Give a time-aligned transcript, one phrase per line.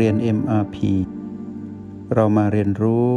[0.00, 0.76] เรียน MRP
[2.14, 3.08] เรามาเรียนรู้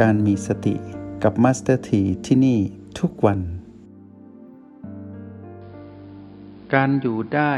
[0.00, 0.74] การมีสติ
[1.22, 2.58] กับ Master T ที่ที่นี่
[2.98, 3.40] ทุกวัน
[6.74, 7.52] การอยู่ได้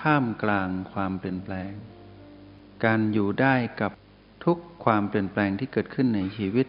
[0.00, 1.72] ท่ามกลางความเปลี่ยนแปลง
[2.84, 3.92] การอยู่ได้กับ
[4.44, 6.66] ทุกความเปลี่ยนแปลงที่เกิดขึ้นในชีวิต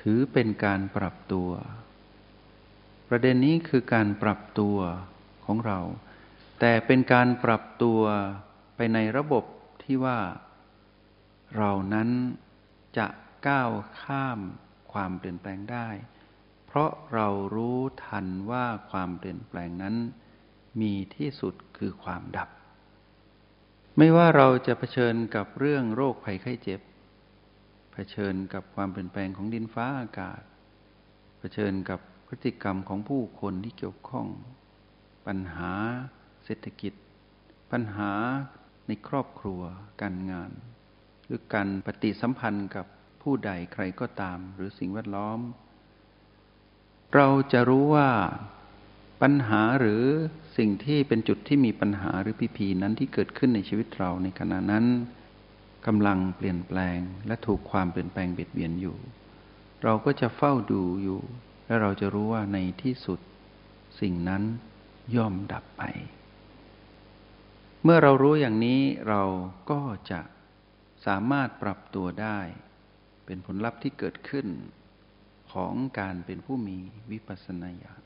[0.00, 1.50] ถือเป็นการปรับตัว
[3.08, 4.76] ประเด็นนี้คือการปรับตัว
[5.44, 5.78] ของเรา
[6.60, 8.00] แต่เป็นการปรับตัว
[8.76, 9.44] ไปในระบบ
[9.84, 10.18] ที่ว่า
[11.56, 12.08] เรานั้น
[12.98, 13.06] จะ
[13.48, 13.70] ก้าว
[14.02, 14.40] ข้าม
[14.92, 15.88] ความเปลี่ยนแปลงได้
[16.66, 19.96] เพราะเรารู้ทันว่าความเปลี่ยนแปลงนั้น
[20.80, 22.48] มีที่สุดคือความดับ
[23.98, 26.80] ไม่ว่าเราจะเผชิญกับเรื่องโรคภัยไข้เจ็บ
[27.92, 30.42] เผชิญกับความเปลี่ยนแปลงของดินฟ้าอากาศ
[31.38, 34.26] เผชิญกับพฤติกรรมของผู้คนที่เกี่ยวข้อง
[35.26, 35.72] ปัญหา
[36.44, 36.92] เศรษฐกิจ
[37.70, 38.12] ปัญหา
[38.86, 39.60] ในครอบครัว
[40.02, 40.50] การงาน
[41.26, 42.86] หรือการปฏิสัมพันธ์กับ
[43.22, 45.38] ผู้ใดใครก็ตาม หรือสิ่งแวดล้อม
[47.14, 48.10] เราจะรู้ว่า
[49.22, 50.02] ปัญหาหรือ
[50.56, 54.86] สิ่งที่เป็นจุดที่มีปัญหาหรือพีพีนั้นที่เกิดขึ้นในชีวิตเราในขณะนั้น
[55.86, 58.96] กำลังเปลี่ยนแปลงและถูกความเปลี่ยนแปลงเบียดเบียนอยู่
[59.84, 61.20] เราก็จะเฝ้าดูอยู่
[61.66, 63.20] และเราจะรู้ว่าในที่สุด
[64.00, 64.42] สิ่งนั้น
[65.16, 65.82] ย่อมดับไป
[67.84, 69.22] เมื่อเรารู้อย่างนี้เรา
[69.70, 69.80] ก็
[70.10, 70.20] จะ
[71.06, 72.40] สามารถปรับตัวได้
[73.26, 74.46] เป็นผลลัพธ์ที่เกิดขึ้น
[75.52, 76.76] ของการเป็นผู้มี
[77.10, 78.02] วิปัสสนาญาณ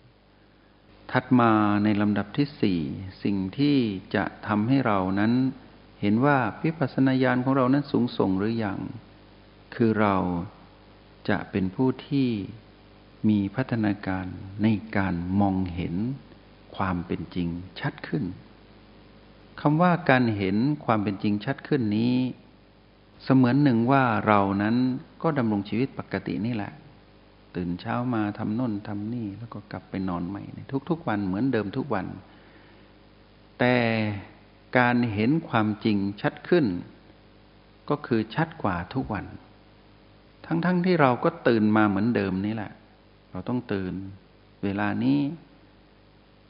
[1.13, 1.53] ถัดมา
[1.85, 2.81] ในลำดับที่สี่
[3.25, 3.77] สิ่งที่
[4.15, 5.33] จะทำให้เรานั้น
[6.01, 8.81] เห็นว่าวิปัสสนาญาณของเรานั้นสูงส่งหรืออยัง
[9.75, 10.17] คือเรา
[11.29, 12.29] จะเป็นผู้ที่
[13.29, 14.27] มีพัฒนาการ
[14.63, 15.95] ในการมองเห็น
[16.77, 17.49] ความเป็นจริง
[17.81, 18.25] ชัดขึ้น
[19.61, 22.15] คำว่าการเห็นความเป็นจริงชัดขึ้นนี้
[23.25, 24.77] เสมือนหนึ่งว่าเรานั้น
[25.23, 26.73] ก็ดำรงชีวิตปกตินี่แหละ
[27.57, 30.43] ตื่นเช้ามาทำน่นทำนี่แล้วก็กลับไปนอนใหม่
[30.91, 32.07] ทุกๆวันเหมือนเดิมทุกวัน
[33.59, 33.77] แต่
[34.79, 36.67] การเห็นความจริงชัดขึ้น
[37.91, 39.27] ก็คือชัดกว่าทุกวัน
[40.47, 42.73] ทั้งๆทที่เราก็ตื่นมาเหมือนเดิมนี่แหละ
[43.31, 43.95] เราต้องตื่น
[44.65, 45.21] เวลานี้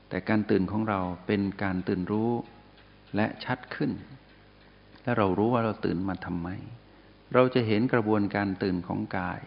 [0.08, 2.30] แต่การตื่นของเราเป็นการตื่นรู้
[3.16, 3.92] และชัดขึ้น
[5.02, 6.48] และเรารู้ว่าเราตื่นมาทำไม
[7.34, 9.40] เราจะเห็นกระบวนการตื่นของกาย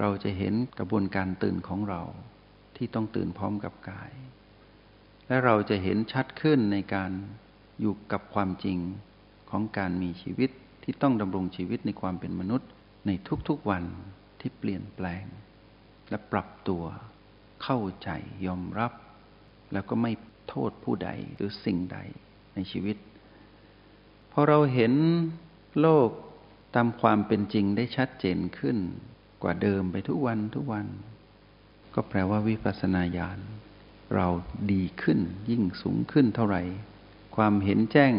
[0.00, 2.02] เราจะเห็นกระบวนการตื่นของเรา
[2.76, 4.12] ที่ต้องตื่นพร้อมกับกาย
[5.26, 7.10] และเราจะเห็นชัดขึ้นในการ
[7.80, 8.78] อยู่กับความจริง
[9.50, 10.50] ของการมีชีวิต
[10.82, 12.68] ที่ต้องดำรงชีวิตในความเป็นมนุษย์
[13.06, 13.10] ใน
[13.48, 13.84] ทุกๆวัน
[14.40, 15.24] ที่เปลี่ยนแปลง
[16.10, 16.84] และปรับตัว
[17.62, 18.10] เข้าใจ
[18.46, 18.92] ยอมรับ
[19.72, 20.12] แล้วก็ไม่
[20.48, 21.98] โทษผู้ใดหรือสิ่งใด
[22.58, 22.96] ในชีวิต
[24.32, 24.92] พอเราเห็น
[25.80, 26.08] โลก
[26.74, 28.76] ตามความเป็นจริงได้ชัดเจนขึ้น
[29.42, 30.86] กว่าเดิมไปทุกวันทุกวัน
[31.94, 33.38] ก็แปลว่าวิปัสสนาญาณ
[34.14, 34.26] เรา
[34.72, 35.18] ดีขึ้น
[35.50, 36.62] ยิ่งสูงขึ้นเท่าไหร่
[37.36, 38.12] ความเห็นแจ้ง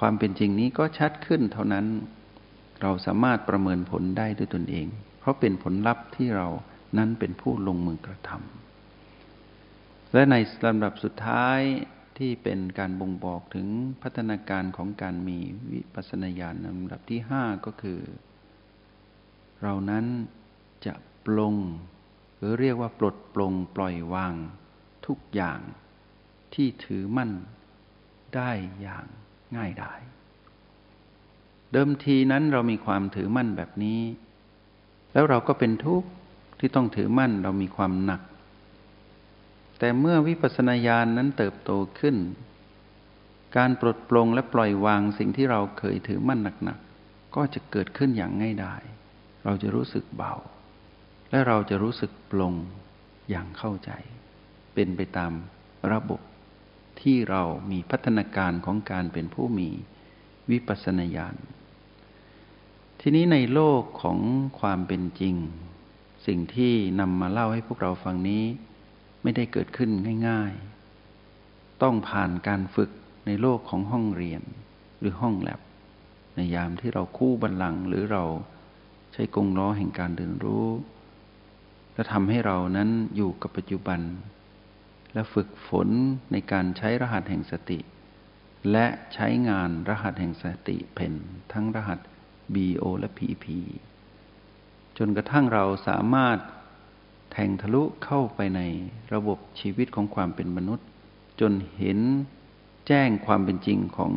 [0.00, 1.86] ความเป็นจริงนี้ก็ชัดขึ้นเท่านั้น
[2.82, 4.86] เราสามารถประเมินผลได้ด้วยตนเอง
[5.18, 6.48] เพราะเป็นผลลัพธ์ที่เรา
[6.98, 10.34] นั้นเป็นผู้ลงมือกระทำและใน
[10.66, 11.60] ลำดับสุดท้าย
[12.18, 13.68] ที่เป็นการบ่งบอกถึง
[14.02, 15.38] พัฒนาการของการมี
[15.72, 18.00] วิปัสสนาญาณลำดับที่ห้าก็คือ
[19.62, 20.04] เรานั้น
[20.86, 20.94] จะ
[21.24, 21.54] ปลง
[22.38, 24.34] หรือเรียกว่าปลดปลงปล่อยวาง
[25.06, 25.60] ทุกอย่าง
[26.54, 27.30] ที่ถือมั่น
[28.34, 28.50] ได้
[28.80, 29.06] อย่าง
[29.56, 30.00] ง่ายดาย
[31.72, 34.00] เดิมทีนั้นเรามีความถือมั่นแบบนี้
[35.12, 36.08] แล้วเราก็เป็นทุกข์
[36.58, 38.22] ที่ต้องถือมั่นเรามีความหนัก
[39.78, 41.70] แต่เมื่อวิปัสสนาญาณนนั้นเติบโต
[42.00, 42.16] ขึ้น
[43.56, 48.82] การปลดปลงและปล่อยวางสิ่งที่เราเคยถือมั่นหนักๆก็จะเกิดขึ้นอย่างง่ายดาย
[49.44, 50.34] เราจะรู้สึกเบา
[51.30, 52.54] และเราจะรู้สึกปลง
[53.30, 53.90] อย่างเข้าใจ
[54.74, 55.32] เป็นไปตาม
[55.92, 56.20] ระบบ
[57.00, 59.68] ที่เรามีพัฒนาการของการเป็นผู้มี
[60.50, 61.36] วิปัสสนาญาณ
[63.00, 64.18] ทีนี้ในโลกของ
[64.60, 65.34] ความเป็นจริง
[66.26, 68.44] สิ่งที่นำมาเล่าให้พวกเราฟังนี้
[69.22, 69.90] ไม่ได้เกิดขึ้น
[70.28, 72.90] ง่ายๆ ต้องผ่านการฝึก
[73.26, 74.42] ในโลกของห้องเรียน
[75.00, 75.60] หรือห้องแลบ
[76.36, 78.24] ในยามที่เราคู่บันลังหรือเรา
[79.12, 80.68] ใช้กงล้อแห่งการเดินรู้
[81.94, 84.00] และทำให้เรานั้นอยู่กับปัจจุบัน
[85.12, 85.88] และฝึกฝน
[86.32, 87.78] ในการใช้รหัสแห่งสติ
[88.72, 91.14] และใช้งานรหัสแห่งสติเพน
[91.52, 91.98] ทั้งรหัส
[92.54, 93.46] BO และ PP
[94.98, 96.38] จนกระทั่งเราสามารถ
[97.36, 98.60] ทงทะลุเข้าไปใน
[99.14, 100.86] ระบบชีวิตของความเป็นมนุษย์
[101.40, 101.98] จนเห็น
[102.88, 104.12] แจ้งความเป็นจริงของ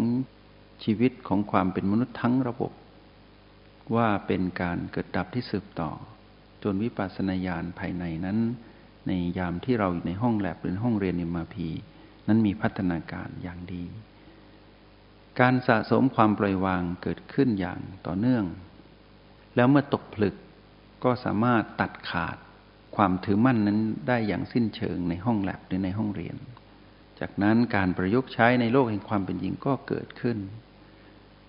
[0.84, 2.72] ชีวิตของความเป็นมนุษย์ทั้งระบบ
[3.96, 5.92] ว่าเป็นการเกิดดับที่สืบต่อ
[6.64, 8.38] จนวิปัสสนาญาณภายในนั้น
[9.08, 11.68] ในยามที่เราอยู่ในห้องแลบหรือห้องเรียนนิมาพี
[12.28, 13.84] นั้นมีพัฒนาการอย่างดี
[15.40, 18.46] การสะสมความปล่อยวางเกิดขึ้นอย่างต่อเนื่อง
[19.56, 20.36] แล้วเมื่อตกผลึก
[21.04, 22.38] ก็สามารถตัดขาด
[22.96, 26.36] ความถือมั่นนั้นได้อย่างสิ้นเชิงในห้องแลบหรือในห้องเรียน
[27.20, 30.38] จากนั้นการประยุกต์ใช้ในโลกแห่งความเป็นจริงก็เกิดขึ้น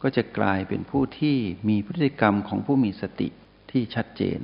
[0.03, 1.37] ก็จะกลายเป็นผู้ที่
[1.69, 3.29] มีพฤติกรรมของผู้มีสติ
[3.71, 4.41] ที่ชัดเจน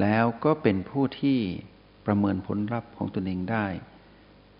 [0.00, 1.38] แล้วก็เป็นผู้ที่
[2.06, 3.66] ประเมินผลลัพธ์ของตนเองได้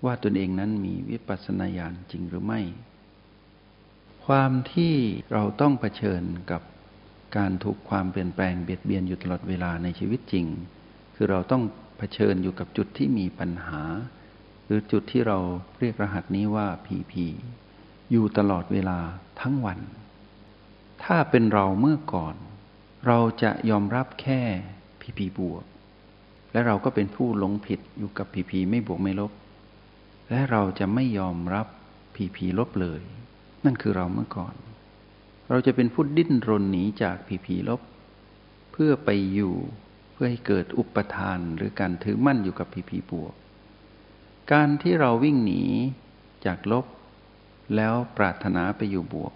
[0.04, 2.60] ว่าตนเองนั้นมีวิปัสสนาญาณจริงหรือไม่
[4.26, 4.94] ความที่
[5.32, 6.62] เราต้องเผชิญกับ
[7.36, 10.46] การถูกความเปลี่ยนแปลงเบียดเบียนอยู่ตลอดเวลาในชีวิตจริง
[11.20, 11.62] คือเราต้อง
[11.98, 13.82] เผชิญอยู่กับจุดที่มีปัญหา
[14.64, 15.38] หรือจุดที่เรา
[15.78, 17.26] เรียกรหัสนี้ว่าพีพี
[18.10, 18.98] อยู่ตลอดเวลา
[19.40, 19.80] ทั้งวัน
[21.04, 22.36] ถ้าเป็นเราเมื่อก่อน
[23.06, 24.40] เราจะยอมรับแค่
[25.00, 25.64] พีพีบวก
[26.52, 29.32] และเราก็เป็นผู้หลงผิดอยู่กับพีพีไม่บวกไม่ลบ
[30.30, 31.66] และเราจะไม่ยอมรับ
[32.14, 33.00] พีพีลบเลย
[33.64, 34.54] นั่นคือเราเมื่อก่อน
[35.48, 37.80] เราจะเป็นผู้ดิ้นรนหนีจากผีผีลบ
[38.72, 39.54] เพื่อไปอยู่
[40.20, 43.34] พื่อให้เกิดอุปทานหรือการถือมั่นอยู่กับผีผีบวก
[44.52, 45.62] การที่เราวิ่งหนี
[46.46, 46.86] จากลบ
[47.76, 49.32] แล้วปรารถนาไปอยู่บวก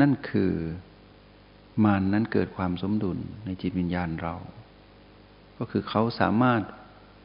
[0.00, 0.52] นั่นคือ
[1.84, 4.34] มานนั้นเกิดความสมดุลในจิตวิญญาณเรา
[5.58, 6.62] ก็คือเขาสามารถ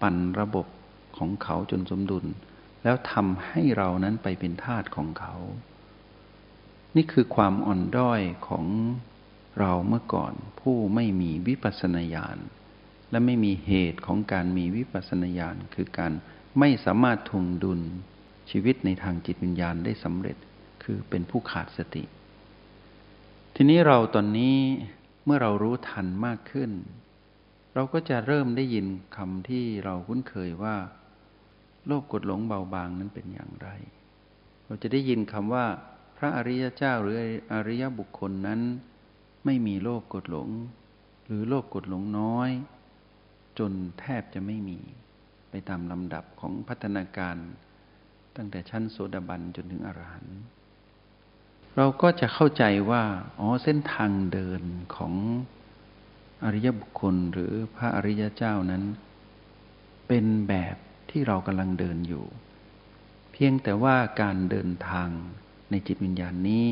[0.01, 0.65] ปั่นระบบ
[1.17, 2.25] ของเขาจนสมดุล
[2.83, 5.35] แล้วทำให้เรานั้นไปเป็นทาสของเขา
[6.95, 8.65] นี่คือความอ่อนด้อยของ
[9.59, 12.37] เราเมื่อก่อนผู้ไม่มีวิปัสสนาญาณ
[13.11, 16.13] และไม่มีเหตุของการมีวิปัสสนาญาณคือการ
[16.59, 17.81] ไม่สามารถทวงดุล
[18.49, 20.37] ชีวิตในทางจิตวิญญาณได้สำเร็จ
[20.83, 22.03] คือเป็นผู้ขาดสติ
[23.55, 24.57] ทีนี้เราตอนนี้
[25.25, 26.71] เมื่อเรารู้ทันมากขึ้น
[27.73, 30.75] เราก็จะเริ่มได้ยินคำที่เราคุ้นเคยว่า
[31.87, 33.69] โลกกดหลงเบาบางนั้นเป็นอย่างไร
[34.65, 35.65] เราจะได้ยินคำว่า
[36.17, 37.17] พระอริยเจ้าหรือ
[37.51, 38.61] อริยบุคคลนั้น
[39.47, 40.49] ไม่มีโลกกดหลง
[41.25, 42.49] หรือโลกกดหลงน้อย
[43.59, 44.79] จนแทบจะไม่มี
[45.49, 47.35] ไปตามลำดับของพัฒนาการ
[48.35, 50.37] ตั้งแต่ชั้นโสดาบันจนถึงอรหันต์
[51.75, 53.03] เราก็จะเข้าใจว่า
[53.39, 54.61] อ๋อเส้นทางเดิน
[54.95, 55.13] ของ
[56.43, 58.83] อริยบุคคลหรือพระอริยเจ้านั้น
[60.07, 60.75] เป็นแบบ
[61.09, 62.25] ที่เรากำลังเดินอยู่
[63.31, 65.09] เพียงแต่ว่าการเดินทาง
[65.69, 66.67] ในจิตวิญญาณนี้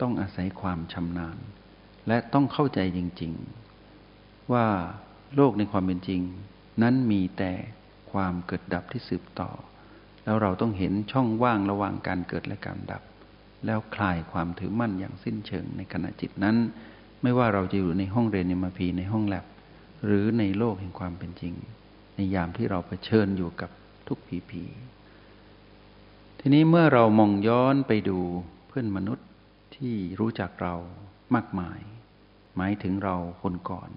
[0.00, 1.38] ต้องอาศัยความชำนาญ
[2.08, 3.32] และต้องเข้าใจจริง
[3.92, 4.66] ๆ ว่า
[5.36, 6.20] โลกในความเป็นจริง
[6.82, 7.52] นั้นมีแต่
[8.12, 9.50] ความเกิดดับที่สืบต่อ
[10.24, 13.02] แล้วเราต้องเห็นช่องว่างระหว่างการเกิดและการดับ
[13.66, 16.56] แล้วคลายความถือมั่นอย่างสิ้นเชิงในขณะจิตนั้น
[17.22, 19.46] ไม่ว่าเราจะอยู่ในห้องเรียนในมาพีในห้องแลบ
[20.04, 21.54] หรือในโลกแห่งความเป็นจริง
[22.16, 23.70] ในยามที่เราเผชิญอยู่กับ
[24.08, 24.64] ทุกผีผี
[26.40, 28.18] ทีนี้เมื่อเรามองย้อนไปดู
[28.66, 29.26] เพื่อนมนุษย์
[29.76, 30.74] ที่รู้จักเรา
[31.34, 31.80] มากมาย
[32.56, 33.90] หมายถึงเราคนก่อน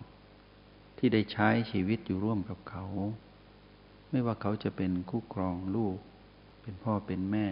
[0.97, 2.85] ที่ได้ใช้ชีวิตอยู่ร่วมกับเขา
[4.09, 5.97] ไม่ว่าเขาจะเป็นคู่ครองลูก
[6.61, 7.47] เป็นพ่อเป็นแม่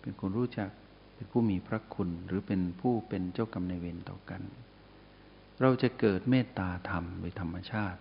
[0.00, 0.70] เป็นคนรู้จัก
[1.14, 4.42] เป็นผู้มีพระคุณหรือเป็นผู้เป็นเจ้ากรรมในเวรต่อกัน
[5.60, 8.00] เราจะเกิดเมตตาธรรมโดยธรรมชาติ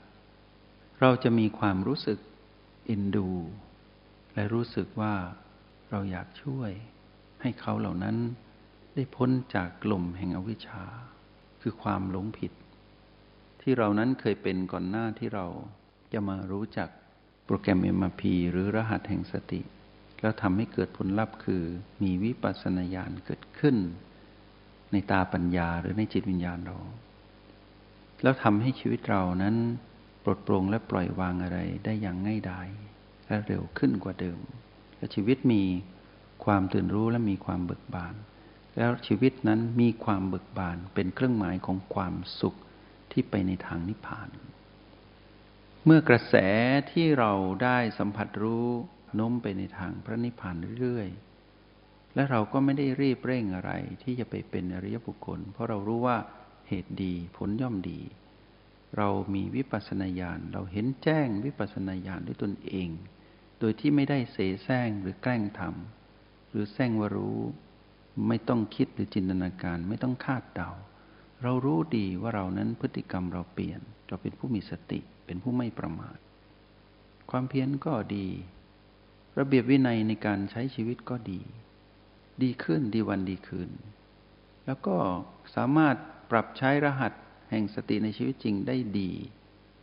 [1.01, 2.19] เราจะมีความรู้สึก
[2.89, 3.29] อินดู
[4.33, 5.15] และรู้สึกว่า
[5.89, 6.71] เราอยากช่วย
[7.41, 8.17] ให้เขาเหล่านั้น
[8.93, 10.83] ได้พ้นจากกลุ่มแห่งอวิชชา
[11.61, 12.51] คือความหลงผิด
[13.61, 15.45] ที่เรานั้นเคยเป็นก่อนหน้าที่เรา
[16.13, 16.89] จะมารู้จัก
[17.45, 19.61] โปรแกรม MRP หรือรหัสแห่งสติ
[20.21, 21.63] แล้วทำให้เกิดผลลัพธ์คือ
[22.03, 23.75] มีวิปัสสนาญาณเกิดขึ้น
[24.91, 26.77] ในตาปัญญาหรือในจิตวิญญาณเรา
[28.23, 29.55] แล้วทำให้ชีวิตเรานั้น
[30.23, 32.67] ปลดปลงและปล่อยวางอะไรได้อย่างง่ายดาย
[33.27, 34.39] และเร็วขึ้นกว่าเดิม
[34.97, 35.63] และชีวิตมี
[36.45, 38.13] ความตื่นรู้และมีความเบิกบาน
[38.77, 42.57] แล้วชีวิตนั้นมีความเบิกบานเป็นเครื่องหมายของความสุข
[43.11, 44.29] ที่ไปในทางนิพพาน
[45.85, 46.35] เมื่อกระแส
[46.91, 47.31] ที่เรา
[47.63, 48.67] ได้สัมผัสรู้
[49.19, 53.71] น้มไปในทางพระนิพพานเรื่อยๆ และเราก็ไม่ได้รีบเร่งอะไร
[54.03, 56.17] ที่จะไปเป็นอริยบุคคล เพราะเรารู้ว่า
[56.67, 58.01] เหตุดีผลย่อมดี
[58.97, 62.89] เรามีวิปัสสนาญาณเราเห็นแจ้งวิปัสสนาญาณด้วยตนเอง
[63.59, 67.39] โดยที่ไม่ได้เสแสร้งหรือแกล้งทำหรือแซงว่ารู้
[68.27, 70.71] ไม่ต้องคิดหรือจินตนาการไม่ต้องคาดเดา
[71.43, 76.17] เรารู้ดีว่าเรานั้นพฤติกรรมเราเปลี่ยน เราเป็นผู้มีสติเป็นผู้ไม่ประมาท
[77.31, 78.27] ความเพียรก็ดี
[79.39, 81.41] ระเบียบวินัยในการใช้ชีวิตก็ดี
[82.43, 83.71] ดีขึ้นดีวันดีคืน
[84.65, 84.97] แล้วก็
[85.55, 85.95] สามารถ
[86.31, 87.13] ปรับใช้รหัส
[87.51, 89.11] แห่งสติในชีวิตจริงได้ดี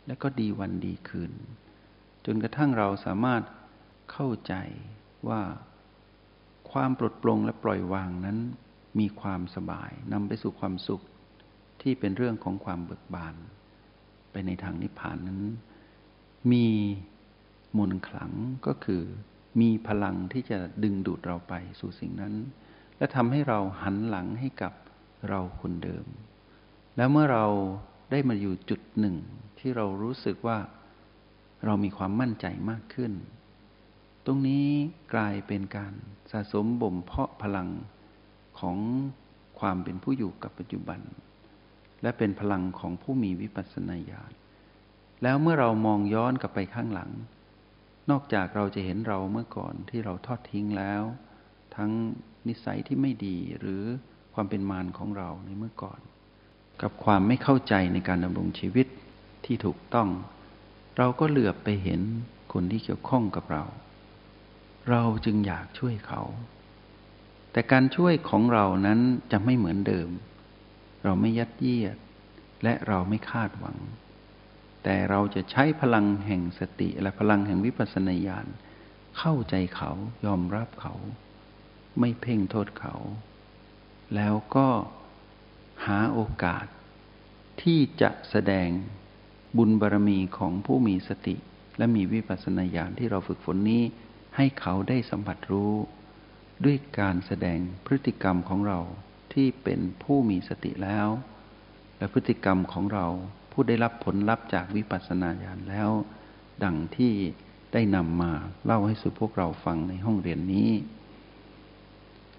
[0.07, 1.33] และก็ดีวันดีคืน
[2.25, 3.43] จนกระทั่งเราสามารถ
[4.11, 4.53] เข้าใจ
[5.27, 5.41] ว่า
[6.73, 8.37] ความปลดปลงและปล่อยวางนั้น
[8.99, 11.01] มีความสบายนำไปสู่ความสุข
[11.81, 13.35] ที่เป็นเรื่องของความเบิกบาน
[14.31, 15.41] ไปในทางนิพพานนั้น
[16.51, 16.67] มี
[17.77, 18.31] มนขลัง
[18.67, 19.03] ก็คือ
[19.61, 22.33] มีพลังที่จะดึงดูดเราไปสู่สิ่งนั้น
[22.97, 24.73] และทำให้เราหันหลังให้กับ
[25.29, 26.05] เราคนเดิม
[26.97, 27.45] แล้วเมื่อเรา
[28.11, 29.15] ได้มาอยู่จุดหนึ่ง
[29.59, 30.57] ที่เรารู้สึกว่า
[31.65, 33.11] เรามีความมั่นใจมากขึ้น
[34.29, 34.67] รงนี้
[35.13, 35.93] กลายเป็นการ
[36.31, 37.69] สะสมบ่มเพาะพลัง
[38.59, 38.77] ของ
[39.59, 40.99] ความเป็นผู้อยู่กับปัจจุบัน
[42.01, 44.31] และเป็นพลังของผู้มีวิปัสสนาญาณ
[45.23, 47.11] แล้วเมื่อเรามองย้อนกลับไปข้างหลัง
[48.09, 51.03] นอกจากเราจะเห็นเราเมื่อก่อนที่เราทอดทิ้งแล้ว
[51.75, 51.91] ทั้ง
[52.47, 53.83] นิสัยที่ไม่ดีหรือ
[54.33, 55.99] ความเป็นมารของเราในเมื่อก่อน
[56.81, 58.87] กับความไม่เข้าใจในการดำรงชีวิต
[59.45, 60.09] ที่ถูกต้อง
[60.97, 62.01] เราก็เหลือบไปเห็น
[62.53, 63.63] คนที่เกี่ยวข้องกับเรา
[64.89, 66.21] เราจึงอยากช่วยเขา
[67.51, 68.99] แต่การช่วยของเรานั้น
[69.31, 70.09] จะไม่เหมือนเดิม
[71.03, 71.97] เราไม่ยัดเยียด
[72.63, 73.77] และเราไม่คาดหวัง
[74.83, 78.47] แต่เราจะใช้พลังแห่งสติและพลังแห่งวิปัสสนาญาณ
[79.17, 79.91] เข้าใจเขา
[80.25, 80.93] ยอมรับเขา
[81.99, 82.95] ไม่เพ่งโทษเขา
[84.15, 84.67] แล้วก็
[85.85, 86.65] หาโอกาส
[87.61, 88.69] ที่จะแสดง
[89.57, 91.35] บุญบารรมีของผู้มีสติ
[91.77, 93.83] และมีวิปัสสนาญาณที่เราฝึกฝนนี้
[94.35, 95.73] ให้เขาได้สัมผัสรู้
[96.65, 98.79] ด้วยการแสดงพฤติกรรมของเรา
[99.33, 101.07] ที่เป็นผู้มีสติแล้ว
[101.97, 103.05] และพฤติกรรมของเรา
[103.51, 105.89] ผู้ได้รับผลลัพธ์จากวิปัสสนาญาณแล้ว
[106.63, 107.13] ดังที่
[107.73, 108.31] ได้นำมา
[108.65, 110.71] เล่าให้สู่พวกเราฟังในห้องเรียนนี้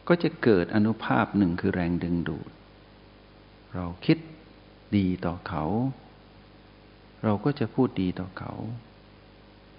[0.09, 2.51] ก็จะเกิดอนุภาพหนึ่งคือแรงดึงดูด
[3.75, 4.19] เราคิด
[4.97, 5.65] ดีต่อเขา
[7.25, 8.53] เราก็จะพูดดีต่อเขา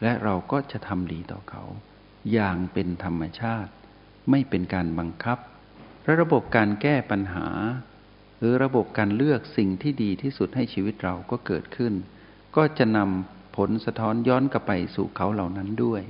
[0.02, 1.64] และเราก็จะทำดีต่อเขา
[2.32, 3.72] อย่างเป็นธรรมชาติ
[4.30, 5.38] ไม่เป็นการบังคับ
[6.04, 7.48] และระบบการแก้ปัญหา
[8.38, 11.94] หรือระบบการเลือกสิ่งที่ดีที่สุดให้ชีวิตเราก็เกิดขึ้น
[12.56, 16.02] ก็จะนำผลสะท้อนย้อนกลับไปสู่เขาเหล่านั้นด้วย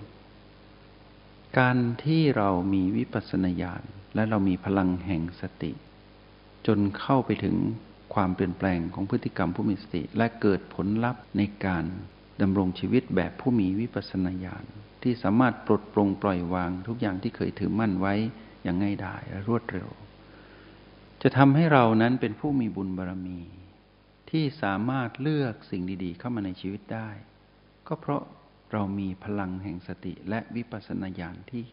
[1.59, 3.83] การที่เรามีวิปัสสนาญาณ
[4.15, 5.71] และเรามีพลังแห่งสติ
[6.67, 7.55] จนเข้าไปถึง
[8.13, 11.85] ความเปลี่ยนแปลงของพฤติกรรมผู้มีสติ และเกิดผลลัพธ์ในการ
[12.41, 14.65] ดำรงชีวิตแบบผู้มีวิปัสสนาญาณ
[15.03, 18.13] ที่สามารถปลดปลงปล่อยวาง ทุกอย่างที่เคยถือมั่นไว้
[18.63, 19.89] อย่างง่ายดายและรวดเร็ว
[21.21, 23.39] จะทำให้เรานั้นเป็นผู้มีบุญบารรมี
[24.29, 27.09] ที่สามารถเลือกสิ่งดี ๆ เข้ามาในชีวิตได้
[27.87, 28.23] ก็เพราะ
[28.71, 31.63] เรามีพลังแห่งสติและวิปัสสนาญาณที่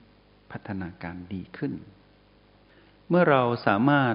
[0.50, 1.72] พัฒนาการดีขึ้น
[3.08, 4.14] เมื่อเราสามารถ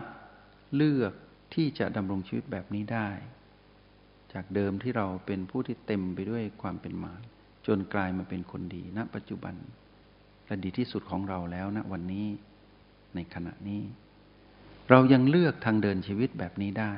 [0.75, 1.13] เลือก
[1.55, 3.09] ที่จะดำรงชีวิตแบบนี้ได้
[4.33, 7.21] จากเดิมที่เราเป็นผู้ที่เต็มไปด้วยความเป็นมาร
[7.67, 9.55] จนกลายมาเป็นคนดีณปัจจุบัน
[10.45, 12.27] และดีที่สุดของเราแล้วณวันนี้
[13.15, 13.83] ในขณะนี้
[14.89, 16.93] เรายังเลือกทางเดินชีวิตแบบนี้ได้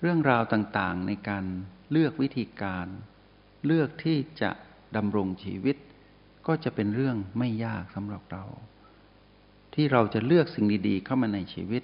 [0.00, 1.44] เรื่องราวต่างๆในการ
[1.90, 2.86] เลือกวิธีการ
[3.66, 4.50] เลือกที่จะ
[4.96, 5.76] ดำรงชีวิต
[6.46, 8.44] ก็จะเป็นเรื่องไม่ยากสำหรับเรา
[9.74, 11.82] ที่เราจะเลือกสิ่งดี ๆ เข้ามาในชีวิต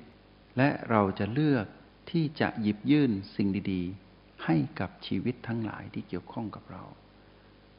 [0.57, 1.67] และเราจะเลือก
[2.11, 3.83] ที่จะหยิบยื่นสิ่งดี
[4.15, 6.85] ๆ ให้กับชีวิตทั้งหลายที่เกี่ยวข้องกับเรา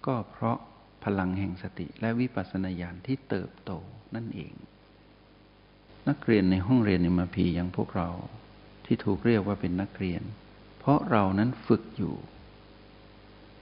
[0.05, 0.57] ก็เพราะ
[1.03, 3.71] พลังแห่งสติและวิปัสสนาญาณที่เติบโต
[4.15, 4.53] นั่นเอง
[6.09, 8.09] นักเรียนในห้องเรียนในมาพีอย่างพวกเรา
[8.85, 10.23] ที่ถูกเรียกว่าเป็นนักเรียน
[10.79, 12.15] เพราะเรานั้นฝึกอยู่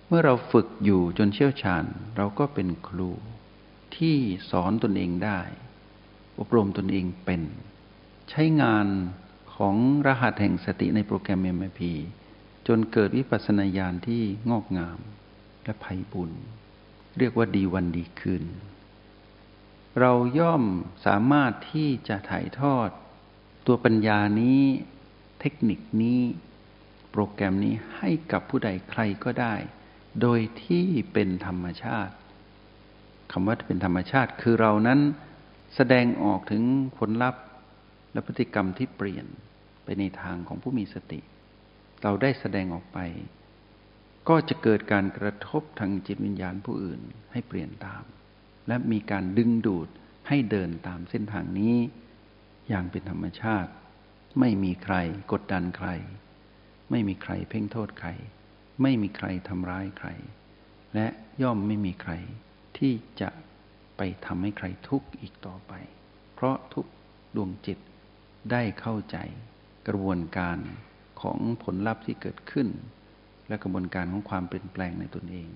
[0.07, 1.83] เมื่อเราฝึกอยู่จนเชี่ยวชาญ
[2.17, 3.11] เราก็เป็นครู
[3.95, 4.15] ที่
[4.51, 5.39] สอนตนเองได้
[6.39, 7.41] อบรมตนเองเป็น
[8.29, 8.87] ใช้งาน
[9.55, 9.75] ของ
[10.07, 11.81] รหัสแห่งสติในโปรแกรม MIP
[12.67, 14.99] จนเกิดวิปัสสนาญาณที่งอกงาม
[15.63, 16.31] และภัยบุญ
[17.17, 18.43] เรียกว่าดีวันดีคืน
[19.99, 20.63] เราย่อม
[21.05, 22.89] สามารถที่จะถ่ายทอด
[23.67, 24.61] ตัวปัญญานี้
[25.39, 26.21] เทคนิคนี้
[27.11, 29.55] โปรแกรมนี้ให้กับผู้ใดใครก็ได้
[30.21, 32.13] โดยที่เป็นธรรมชาติ
[33.31, 34.99] คำว่าเป็นธรรมชาติคือเรานั้น
[35.75, 36.63] แสดงออกถึง
[36.97, 37.43] ผลลัพธ์
[38.11, 39.25] และพฤติกรรมที่เปลี่ยน
[39.83, 41.19] ไปในทางของผู้มีสติ
[42.03, 42.99] เราได้แสดงออกไป
[44.29, 47.01] ก็จะเกิดการกระทบทางจิตวิญญาณผู้อื่น
[47.31, 48.03] ให้เปลี่ยนตาม
[48.67, 49.87] และมีการดึงดูด
[50.27, 51.75] ให้เดินตามเส้นทางนี้
[52.69, 53.71] อย่างเป็นธรรมชาติ
[54.39, 54.95] ไม่มีใคร
[55.31, 55.89] กดดันใคร
[56.91, 58.09] ไม่มีใครเพ่งโทษใคร
[58.81, 60.09] ไม่มีใครทำร้ายใคร
[60.95, 61.07] และ
[61.41, 62.13] ย่อมไม่มีใคร
[62.77, 63.29] ที่จะ
[63.97, 65.73] ไปทำให้ใครทุกข์อีกต่อไป
[66.33, 66.85] เพราะทุก
[67.35, 67.79] ดวงจิต
[68.51, 69.17] ได้เข้าใจ
[69.87, 70.57] กระบวนการ
[71.21, 72.67] ของผลลัพธ์ที่เกิดขึ้น
[73.51, 75.47] และกระบวนการของความเปลี่ยนแปลงในตนเอง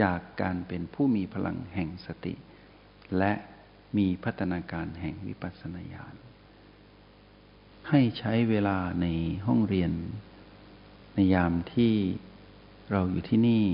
[0.00, 2.34] จากการเป็นผู้มีพลังแห่งสติ
[3.18, 3.32] และ
[3.96, 6.14] มีพัฒนาการแห่งวิปัสสนาญาณ
[7.88, 9.06] ให้ใช้เวลาใน
[9.46, 9.92] ห้องเรียน
[11.14, 11.94] ในยามที่
[12.90, 13.64] เราอยู่ที่นี่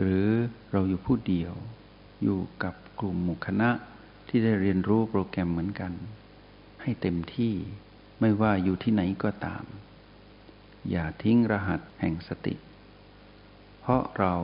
[0.00, 0.26] หรือ
[0.72, 1.52] เราอยู่ผู้เดียว
[2.22, 3.70] อยู่กับกลุ่มหมู่คณะ
[4.28, 5.92] ที่ได้เรียนรู้โปรแกรมเหมือนกัน
[6.82, 7.52] ให้เต็มที่
[8.20, 9.64] ไม่ว่าอยู่ที่ไหนก็ตาม
[10.90, 12.54] อย่าทิ้งรหัสแห่งสติ
[13.80, 14.34] เพราะเรา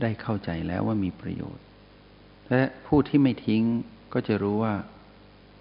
[0.00, 1.64] ได้เข้าใจแล้วว่ามีประโยชน์
[2.50, 3.62] และผู้ที่ไม่ทิ้ง
[4.12, 4.74] ก็จะรู้ว่า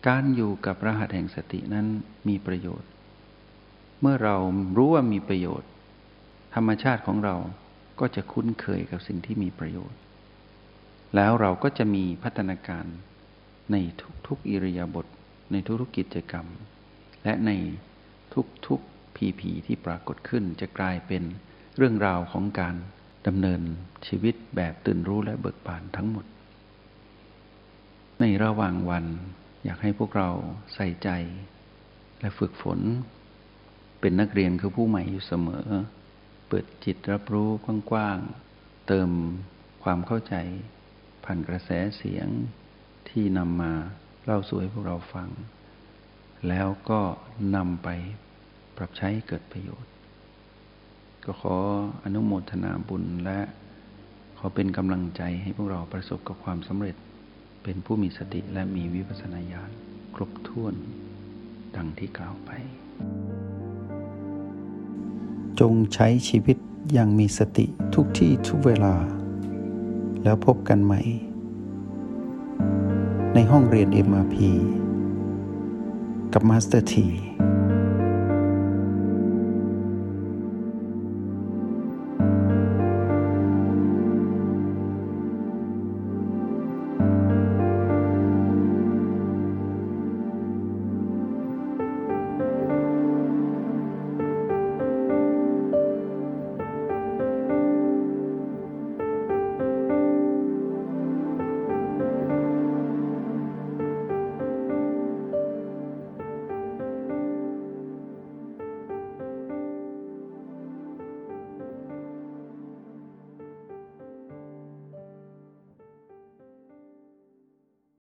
[0.07, 1.87] การอยู่กับรหัสแห่งสตินั้น
[2.27, 2.89] มีประโยชน์
[4.01, 4.35] เมื่อเรา
[4.77, 5.69] รู้ว่ามีประโยชน์
[6.55, 7.35] ธรรมชาติของเรา
[7.99, 9.99] ก็จะคุ้นเคยกับสิ่งที่มีประโยชน์
[11.15, 12.85] แล้วเราก็จะมีพัฒนาการ
[13.71, 13.75] ใน
[14.27, 15.05] ทุกๆอิริยาบถ
[15.51, 16.45] ในทุกๆกิจกรรม
[17.23, 17.51] และใน
[18.67, 21.23] ทุกๆ พีพีที่ปรากฏขึ้นจะกลายเป็น
[21.77, 22.75] เรื่องราวของการ
[23.27, 23.61] ดำเนิน
[24.07, 26.25] ชีวิตแบบตื่นรู้และเบิกบานทั้งหมด
[28.19, 29.05] ในระหว่างวัน
[29.63, 30.29] อยากให้พวกเรา
[30.75, 31.09] ใส่ใจ
[32.19, 32.79] และฝึกฝน
[33.99, 35.67] เป็นนักเรียนคือผู้ใหม่อยู่เสมอ
[36.47, 37.49] เปิดจิตรับรู้
[37.91, 39.09] กว้างๆ เติม
[39.83, 40.35] ความเข้าใจ
[41.23, 42.27] ผ่านกระแสเสียง
[43.09, 43.73] ที่นำมา
[44.23, 45.29] เล่าสู่ให้พวกเราฟัง
[46.47, 47.01] แล้วก็
[47.55, 47.89] นำไป
[48.81, 49.91] ปรับใช้ให้เกิดประโยชน์
[51.25, 51.55] ก็ขอ
[52.03, 53.39] อนุโมทนาบุญและ
[54.37, 56.95] ขอเป็นกำลังใจให้พวกเราประสบกับความสำเร็จ
[57.63, 59.69] เป็นผู้มีสติและมีวิปัสสนาญาณ
[60.15, 60.73] ครบถ้วน
[61.75, 62.51] ดังที่กล่าวไป
[65.59, 66.57] จงใช้ชีวิต
[66.93, 68.95] อย่างมีสติทุกที่ทุกเวลา
[70.23, 71.01] แล้วพบกันใหม่
[73.33, 74.35] ในห้องเรียน MRP
[76.33, 77.07] กับมาสเตอร์ที